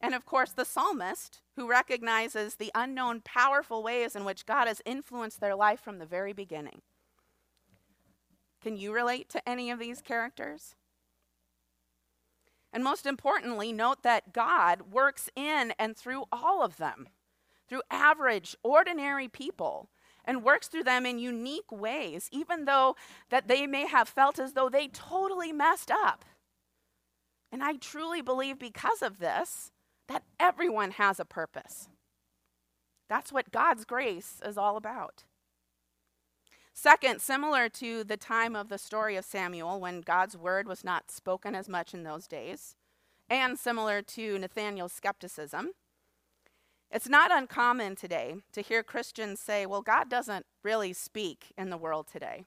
And 0.00 0.14
of 0.14 0.24
course, 0.24 0.52
the 0.52 0.64
psalmist, 0.64 1.42
who 1.56 1.68
recognizes 1.68 2.54
the 2.54 2.70
unknown 2.74 3.20
powerful 3.20 3.82
ways 3.82 4.16
in 4.16 4.24
which 4.24 4.46
God 4.46 4.66
has 4.66 4.80
influenced 4.86 5.40
their 5.40 5.54
life 5.54 5.80
from 5.80 5.98
the 5.98 6.06
very 6.06 6.32
beginning. 6.32 6.82
Can 8.62 8.76
you 8.76 8.92
relate 8.92 9.28
to 9.30 9.48
any 9.48 9.70
of 9.70 9.78
these 9.78 10.00
characters? 10.00 10.74
And 12.72 12.84
most 12.84 13.04
importantly, 13.04 13.72
note 13.72 14.02
that 14.02 14.32
God 14.32 14.92
works 14.92 15.28
in 15.34 15.72
and 15.78 15.96
through 15.96 16.24
all 16.30 16.62
of 16.62 16.76
them, 16.76 17.08
through 17.68 17.82
average, 17.90 18.56
ordinary 18.62 19.28
people 19.28 19.88
and 20.30 20.44
works 20.44 20.68
through 20.68 20.84
them 20.84 21.04
in 21.04 21.18
unique 21.18 21.72
ways, 21.72 22.28
even 22.30 22.64
though 22.64 22.94
that 23.30 23.48
they 23.48 23.66
may 23.66 23.84
have 23.88 24.08
felt 24.08 24.38
as 24.38 24.52
though 24.52 24.68
they 24.68 24.86
totally 24.86 25.50
messed 25.50 25.90
up. 25.90 26.24
And 27.50 27.64
I 27.64 27.72
truly 27.72 28.22
believe 28.22 28.56
because 28.56 29.02
of 29.02 29.18
this 29.18 29.72
that 30.06 30.22
everyone 30.38 30.92
has 30.92 31.18
a 31.18 31.24
purpose. 31.24 31.88
That's 33.08 33.32
what 33.32 33.50
God's 33.50 33.84
grace 33.84 34.40
is 34.46 34.56
all 34.56 34.76
about. 34.76 35.24
Second, 36.72 37.20
similar 37.20 37.68
to 37.68 38.04
the 38.04 38.16
time 38.16 38.54
of 38.54 38.68
the 38.68 38.78
story 38.78 39.16
of 39.16 39.24
Samuel 39.24 39.80
when 39.80 40.00
God's 40.00 40.36
word 40.36 40.68
was 40.68 40.84
not 40.84 41.10
spoken 41.10 41.56
as 41.56 41.68
much 41.68 41.92
in 41.92 42.04
those 42.04 42.28
days, 42.28 42.76
and 43.28 43.58
similar 43.58 44.00
to 44.00 44.38
Nathanael's 44.38 44.92
skepticism, 44.92 45.72
it's 46.90 47.08
not 47.08 47.30
uncommon 47.30 47.94
today 47.94 48.36
to 48.52 48.62
hear 48.62 48.82
Christians 48.82 49.38
say, 49.38 49.64
well, 49.64 49.82
God 49.82 50.08
doesn't 50.08 50.44
really 50.64 50.92
speak 50.92 51.52
in 51.56 51.70
the 51.70 51.76
world 51.76 52.08
today. 52.10 52.44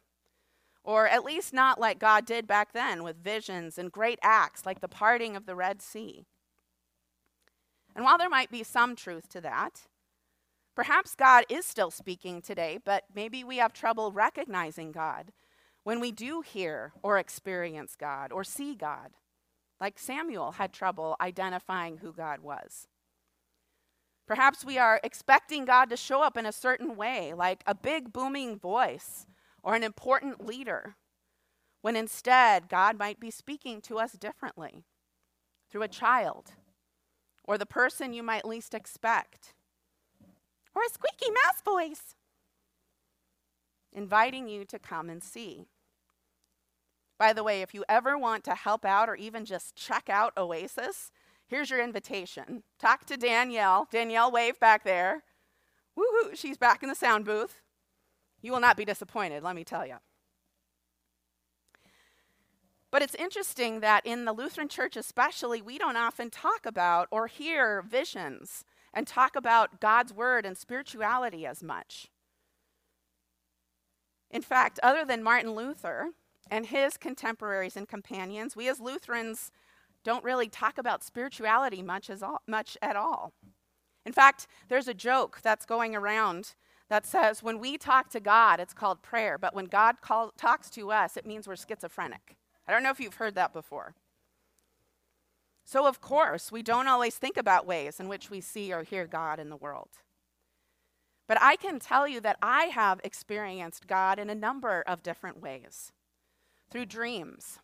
Or 0.83 1.07
at 1.07 1.23
least 1.23 1.53
not 1.53 1.79
like 1.79 1.97
God 1.97 2.25
did 2.25 2.45
back 2.45 2.73
then 2.73 3.03
with 3.03 3.23
visions 3.23 3.77
and 3.77 3.89
great 3.89 4.19
acts 4.21 4.65
like 4.65 4.81
the 4.81 4.89
parting 4.89 5.37
of 5.37 5.45
the 5.45 5.55
Red 5.55 5.81
Sea. 5.81 6.25
And 7.95 8.03
while 8.03 8.17
there 8.17 8.29
might 8.29 8.51
be 8.51 8.63
some 8.63 8.95
truth 8.95 9.29
to 9.29 9.41
that, 9.41 9.83
perhaps 10.75 11.15
God 11.15 11.45
is 11.47 11.65
still 11.65 11.91
speaking 11.91 12.41
today, 12.41 12.79
but 12.83 13.05
maybe 13.15 13.45
we 13.45 13.57
have 13.57 13.71
trouble 13.71 14.11
recognizing 14.11 14.91
God 14.91 15.31
when 15.83 16.01
we 16.01 16.11
do 16.11 16.41
hear 16.41 16.91
or 17.01 17.17
experience 17.17 17.95
God 17.95 18.33
or 18.33 18.43
see 18.43 18.75
God, 18.75 19.11
like 19.79 19.97
Samuel 19.97 20.53
had 20.53 20.73
trouble 20.73 21.15
identifying 21.21 21.99
who 21.99 22.11
God 22.11 22.39
was. 22.39 22.87
Perhaps 24.25 24.63
we 24.63 24.77
are 24.77 25.01
expecting 25.03 25.65
God 25.65 25.89
to 25.89 25.97
show 25.97 26.21
up 26.21 26.37
in 26.37 26.45
a 26.45 26.51
certain 26.51 26.95
way, 26.95 27.33
like 27.33 27.63
a 27.67 27.75
big 27.75 28.13
booming 28.13 28.57
voice 28.57 29.25
or 29.61 29.75
an 29.75 29.83
important 29.83 30.45
leader, 30.45 30.95
when 31.81 31.95
instead 31.95 32.69
God 32.69 32.97
might 32.97 33.19
be 33.19 33.31
speaking 33.31 33.81
to 33.81 33.97
us 33.97 34.13
differently 34.13 34.85
through 35.69 35.83
a 35.83 35.87
child, 35.89 36.53
or 37.43 37.57
the 37.57 37.65
person 37.65 38.13
you 38.13 38.23
might 38.23 38.45
least 38.45 38.73
expect, 38.73 39.53
or 40.73 40.81
a 40.83 40.89
squeaky 40.89 41.31
mouse 41.31 41.61
voice, 41.63 42.15
inviting 43.91 44.47
you 44.47 44.63
to 44.65 44.79
come 44.79 45.09
and 45.09 45.21
see. 45.21 45.65
By 47.19 47.33
the 47.33 47.43
way, 47.43 47.61
if 47.61 47.73
you 47.73 47.83
ever 47.87 48.17
want 48.17 48.43
to 48.45 48.55
help 48.55 48.85
out 48.85 49.09
or 49.09 49.15
even 49.15 49.45
just 49.45 49.75
check 49.75 50.09
out 50.09 50.33
Oasis, 50.37 51.11
here's 51.47 51.69
your 51.69 51.83
invitation. 51.83 52.63
Talk 52.79 53.05
to 53.05 53.17
Danielle. 53.17 53.87
Danielle, 53.91 54.31
wave 54.31 54.59
back 54.59 54.83
there. 54.83 55.23
Woohoo, 55.97 56.35
she's 56.35 56.57
back 56.57 56.83
in 56.83 56.89
the 56.89 56.95
sound 56.95 57.25
booth. 57.25 57.61
You 58.41 58.51
will 58.51 58.59
not 58.59 58.77
be 58.77 58.85
disappointed, 58.85 59.43
let 59.43 59.55
me 59.55 59.63
tell 59.63 59.85
you. 59.85 59.97
But 62.91 63.01
it's 63.01 63.15
interesting 63.15 63.79
that 63.79 64.05
in 64.05 64.25
the 64.25 64.33
Lutheran 64.33 64.69
Church, 64.69 64.95
especially, 64.95 65.63
we 65.63 65.79
don't 65.79 65.97
often 65.97 66.29
talk 66.29 66.65
about 66.65 67.07
or 67.09 67.25
hear 67.25 67.81
visions 67.81 68.65
and 68.93 69.07
talk 69.07 69.35
about 69.35 69.81
God's 69.81 70.13
Word 70.13 70.45
and 70.45 70.55
spirituality 70.55 71.45
as 71.45 71.63
much. 71.63 72.09
In 74.29 74.43
fact, 74.43 74.79
other 74.83 75.05
than 75.05 75.23
Martin 75.23 75.55
Luther 75.55 76.09
and 76.51 76.67
his 76.67 76.97
contemporaries 76.97 77.75
and 77.75 77.87
companions, 77.87 78.55
we 78.55 78.67
as 78.67 78.79
Lutherans 78.79 79.51
don't 80.03 80.23
really 80.23 80.49
talk 80.49 80.77
about 80.77 81.03
spirituality 81.03 81.81
much, 81.81 82.09
as 82.09 82.21
all, 82.21 82.41
much 82.47 82.77
at 82.81 82.95
all. 82.95 83.33
In 84.05 84.13
fact, 84.13 84.47
there's 84.67 84.87
a 84.87 84.93
joke 84.93 85.39
that's 85.41 85.65
going 85.65 85.95
around 85.95 86.55
that 86.89 87.05
says 87.05 87.41
when 87.41 87.59
we 87.59 87.77
talk 87.77 88.09
to 88.09 88.19
God, 88.19 88.59
it's 88.59 88.73
called 88.73 89.01
prayer, 89.01 89.37
but 89.37 89.55
when 89.55 89.65
God 89.65 90.01
call, 90.01 90.31
talks 90.37 90.69
to 90.71 90.91
us, 90.91 91.17
it 91.17 91.25
means 91.25 91.47
we're 91.47 91.55
schizophrenic. 91.55 92.35
I 92.67 92.71
don't 92.71 92.83
know 92.83 92.91
if 92.91 92.99
you've 92.99 93.15
heard 93.15 93.35
that 93.35 93.53
before. 93.53 93.95
So, 95.65 95.87
of 95.87 96.01
course, 96.01 96.51
we 96.51 96.61
don't 96.61 96.89
always 96.89 97.15
think 97.15 97.37
about 97.37 97.65
ways 97.65 97.99
in 97.99 98.09
which 98.09 98.29
we 98.29 98.41
see 98.41 98.73
or 98.73 98.83
hear 98.83 99.07
God 99.07 99.39
in 99.39 99.49
the 99.49 99.55
world. 99.55 99.89
But 101.27 101.37
I 101.41 101.55
can 101.55 101.79
tell 101.79 102.07
you 102.07 102.19
that 102.19 102.37
I 102.41 102.65
have 102.65 102.99
experienced 103.03 103.87
God 103.87 104.19
in 104.19 104.29
a 104.29 104.35
number 104.35 104.83
of 104.85 105.01
different 105.01 105.41
ways 105.41 105.93
through 106.69 106.87
dreams, 106.87 107.59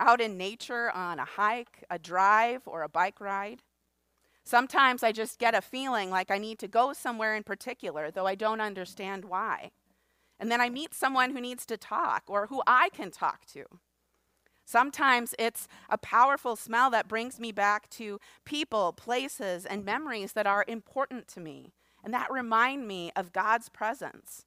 out 0.00 0.20
in 0.20 0.36
nature 0.36 0.90
on 0.90 1.20
a 1.20 1.24
hike, 1.24 1.84
a 1.88 1.98
drive, 1.98 2.62
or 2.66 2.82
a 2.82 2.88
bike 2.88 3.20
ride, 3.20 3.62
Sometimes 4.50 5.04
I 5.04 5.12
just 5.12 5.38
get 5.38 5.54
a 5.54 5.60
feeling 5.60 6.10
like 6.10 6.30
I 6.30 6.38
need 6.38 6.58
to 6.58 6.66
go 6.66 6.92
somewhere 6.92 7.36
in 7.36 7.44
particular, 7.44 8.10
though 8.10 8.26
I 8.26 8.34
don't 8.34 8.60
understand 8.60 9.24
why. 9.24 9.70
And 10.40 10.50
then 10.50 10.60
I 10.60 10.70
meet 10.70 10.92
someone 10.92 11.30
who 11.30 11.40
needs 11.40 11.64
to 11.66 11.76
talk 11.76 12.24
or 12.26 12.46
who 12.46 12.60
I 12.66 12.88
can 12.88 13.12
talk 13.12 13.44
to. 13.52 13.64
Sometimes 14.64 15.34
it's 15.38 15.68
a 15.88 15.98
powerful 15.98 16.56
smell 16.56 16.90
that 16.90 17.08
brings 17.08 17.38
me 17.38 17.52
back 17.52 17.88
to 17.90 18.18
people, 18.44 18.92
places, 18.92 19.66
and 19.66 19.84
memories 19.84 20.32
that 20.32 20.46
are 20.46 20.64
important 20.66 21.28
to 21.28 21.40
me 21.40 21.72
and 22.02 22.14
that 22.14 22.32
remind 22.32 22.88
me 22.88 23.12
of 23.14 23.32
God's 23.32 23.68
presence. 23.68 24.46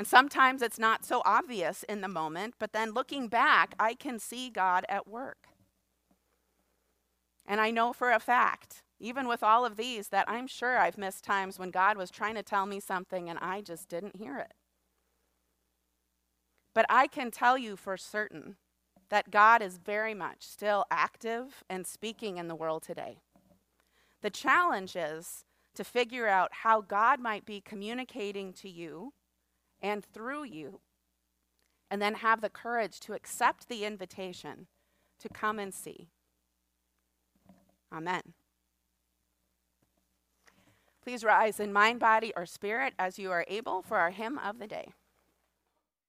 And 0.00 0.06
sometimes 0.06 0.62
it's 0.62 0.78
not 0.78 1.04
so 1.04 1.20
obvious 1.26 1.82
in 1.82 2.00
the 2.00 2.08
moment, 2.08 2.54
but 2.58 2.72
then 2.72 2.92
looking 2.92 3.28
back, 3.28 3.74
I 3.78 3.92
can 3.92 4.18
see 4.18 4.48
God 4.48 4.86
at 4.88 5.06
work. 5.06 5.48
And 7.44 7.60
I 7.60 7.70
know 7.70 7.92
for 7.92 8.10
a 8.10 8.18
fact 8.18 8.82
even 8.98 9.28
with 9.28 9.42
all 9.42 9.66
of 9.66 9.76
these, 9.76 10.08
that 10.08 10.24
I'm 10.26 10.46
sure 10.46 10.78
I've 10.78 10.96
missed 10.96 11.22
times 11.22 11.58
when 11.58 11.70
God 11.70 11.98
was 11.98 12.10
trying 12.10 12.34
to 12.36 12.42
tell 12.42 12.64
me 12.64 12.80
something 12.80 13.28
and 13.28 13.38
I 13.42 13.60
just 13.60 13.90
didn't 13.90 14.16
hear 14.16 14.38
it. 14.38 14.54
But 16.74 16.86
I 16.88 17.06
can 17.06 17.30
tell 17.30 17.58
you 17.58 17.76
for 17.76 17.98
certain 17.98 18.56
that 19.10 19.30
God 19.30 19.60
is 19.60 19.76
very 19.76 20.14
much 20.14 20.38
still 20.40 20.86
active 20.90 21.62
and 21.68 21.86
speaking 21.86 22.38
in 22.38 22.48
the 22.48 22.54
world 22.54 22.84
today. 22.84 23.18
The 24.22 24.30
challenge 24.30 24.96
is 24.96 25.44
to 25.74 25.84
figure 25.84 26.26
out 26.26 26.48
how 26.62 26.80
God 26.80 27.20
might 27.20 27.44
be 27.44 27.60
communicating 27.60 28.54
to 28.54 28.70
you 28.70 29.12
and 29.82 30.04
through 30.04 30.44
you, 30.44 30.80
and 31.90 32.00
then 32.00 32.14
have 32.14 32.40
the 32.40 32.48
courage 32.48 33.00
to 33.00 33.14
accept 33.14 33.68
the 33.68 33.84
invitation 33.84 34.66
to 35.18 35.28
come 35.28 35.58
and 35.58 35.74
see. 35.74 36.08
Amen. 37.92 38.22
Please 41.02 41.24
rise 41.24 41.58
in 41.58 41.72
mind, 41.72 41.98
body, 41.98 42.32
or 42.36 42.46
spirit 42.46 42.94
as 42.98 43.18
you 43.18 43.30
are 43.30 43.44
able 43.48 43.82
for 43.82 43.96
our 43.96 44.10
hymn 44.10 44.38
of 44.38 44.58
the 44.58 44.66
day. 44.66 44.92